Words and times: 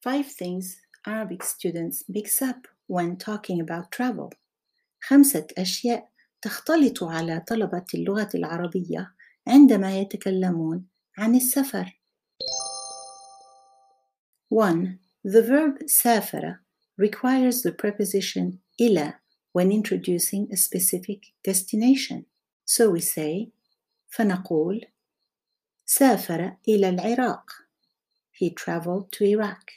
Five 0.00 0.26
things 0.26 0.76
Arabic 1.06 1.42
students 1.42 2.04
mix 2.08 2.42
up 2.42 2.68
when 2.86 3.16
talking 3.16 3.60
about 3.60 3.90
travel. 3.90 4.30
خمسة 5.00 5.46
أشياء 5.58 6.08
تختلط 6.42 7.04
على 7.04 7.40
طلبة 7.48 7.84
اللغة 7.94 8.28
العربية 8.34 9.14
عندما 9.46 9.98
يتكلمون 9.98 10.86
عن 11.18 11.34
السفر. 11.34 12.00
1. 14.50 14.98
The 15.24 15.42
verb 15.42 15.86
سافر 15.86 16.58
requires 16.98 17.62
the 17.62 17.72
preposition 17.72 18.58
إلى 18.80 19.14
when 19.52 19.72
introducing 19.72 20.48
a 20.52 20.56
specific 20.56 21.32
destination. 21.42 22.26
So 22.64 22.90
we 22.90 23.00
say 23.00 23.52
فنقول 24.08 24.86
سافر 25.86 26.56
إلى 26.68 26.88
العراق. 26.88 27.50
He 28.32 28.50
traveled 28.50 29.12
to 29.12 29.24
Iraq. 29.24 29.70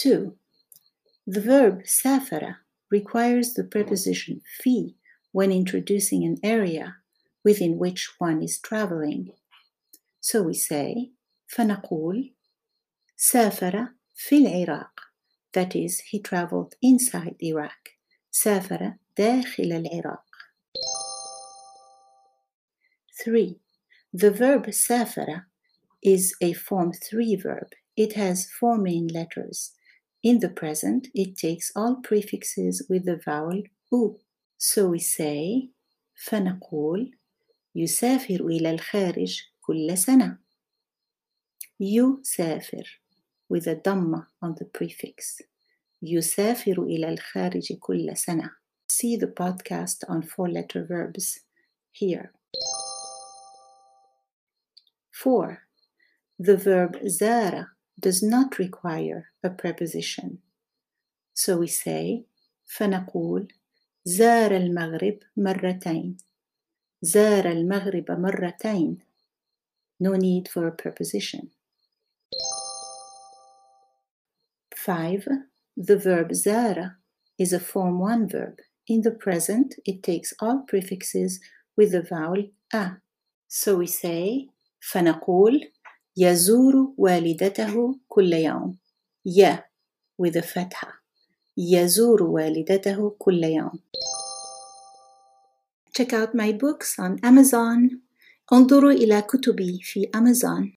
2. 0.00 0.36
The 1.26 1.40
verb 1.40 1.82
سافر 1.86 2.56
requires 2.90 3.54
the 3.54 3.64
preposition 3.64 4.42
في 4.62 4.94
when 5.32 5.50
introducing 5.50 6.24
an 6.24 6.38
area 6.42 6.96
within 7.44 7.78
which 7.78 8.10
one 8.18 8.42
is 8.42 8.58
traveling. 8.58 9.32
So 10.20 10.42
we 10.42 10.54
say 10.54 11.12
فنقول 11.48 12.34
سافر 13.16 13.88
في 14.14 14.38
العراق. 14.38 15.00
That 15.52 15.74
is, 15.74 16.00
he 16.00 16.20
traveled 16.20 16.74
inside 16.82 17.36
Iraq. 17.42 17.96
سافر 18.30 18.94
داخل 19.16 19.72
العراق. 19.72 20.24
3. 23.24 23.58
The 24.12 24.30
verb 24.30 24.70
سافر 24.70 25.46
is 26.02 26.34
a 26.40 26.52
form 26.52 26.92
3 26.92 27.36
verb. 27.36 27.68
It 27.96 28.12
has 28.12 28.50
four 28.50 28.76
main 28.78 29.08
letters. 29.08 29.72
In 30.22 30.40
the 30.40 30.48
present, 30.48 31.08
it 31.14 31.36
takes 31.36 31.70
all 31.76 31.96
prefixes 32.02 32.86
with 32.88 33.04
the 33.04 33.20
vowel 33.24 33.62
U. 33.92 34.18
So 34.58 34.88
we 34.88 34.98
say 34.98 35.70
فنقول 36.16 37.10
يسافر 37.74 38.40
إلى 38.46 38.70
الخارج 38.70 39.42
كل 39.60 39.98
سنة. 39.98 40.38
يسافر 41.80 43.00
with 43.48 43.66
a 43.66 43.76
dhamma 43.76 44.26
on 44.42 44.54
the 44.54 44.64
prefix. 44.64 45.42
يسافر 46.02 46.82
إلى 46.82 47.08
الخارج 47.08 47.72
كل 47.72 48.16
سنة. 48.16 48.50
See 48.88 49.16
the 49.16 49.26
podcast 49.26 50.08
on 50.08 50.22
four 50.22 50.48
letter 50.48 50.84
verbs 50.84 51.40
here. 51.92 52.32
4. 55.12 55.58
The 56.38 56.56
verb 56.56 57.06
زار 57.06 57.66
does 58.00 58.22
not 58.22 58.58
require 58.58 59.30
a 59.42 59.50
preposition. 59.50 60.38
So 61.34 61.58
we 61.58 61.66
say 61.66 62.24
فنقول 62.66 63.48
زار 64.04 64.56
المغرب 64.56 65.18
مرتين. 65.36 66.16
زار 67.02 67.46
المغرب 67.46 68.10
مرتين. 68.10 68.98
No 70.00 70.14
need 70.14 70.48
for 70.48 70.66
a 70.66 70.72
preposition. 70.72 71.50
5. 74.74 75.28
The 75.76 75.96
verb 75.96 76.32
زار 76.32 76.96
is 77.38 77.52
a 77.52 77.60
form 77.60 77.98
1 78.00 78.28
verb. 78.28 78.58
In 78.88 79.00
the 79.02 79.10
present, 79.10 79.74
it 79.84 80.02
takes 80.02 80.32
all 80.40 80.64
prefixes 80.68 81.40
with 81.76 81.92
the 81.92 82.02
vowel 82.02 82.50
a. 82.72 82.98
So 83.48 83.76
we 83.76 83.86
say 83.86 84.48
فنقول 84.80 85.60
يزور 86.17 86.93
والدته 86.97 87.99
كل 88.07 88.33
يوم. 88.33 88.77
ي 89.25 89.57
with 90.21 90.35
a 90.37 90.41
فتحة. 90.41 91.03
يزور 91.57 92.23
والدته 92.23 93.15
كل 93.17 93.43
يوم. 93.43 93.79
Check 95.99 96.13
out 96.13 96.33
my 96.33 96.51
books 96.51 96.99
on 96.99 97.19
Amazon. 97.25 97.97
انظروا 98.53 98.91
إلى 98.91 99.21
كتبي 99.21 99.79
في 99.83 100.09
Amazon. 100.17 100.67